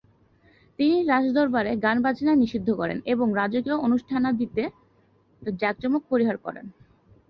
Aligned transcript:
তিনি 0.79 0.97
রাজদরবারে 1.03 1.71
গান-বাজনা 1.77 2.33
নিষিদ্ধ 2.35 2.69
করেন 2.71 2.97
এবং 3.05 3.27
রাজকীয় 3.35 3.77
অনুষ্ঠানাদিতে 3.77 4.63
জাঁকজমক 5.41 6.01
পরিহার 6.09 6.37
করেন। 6.37 6.65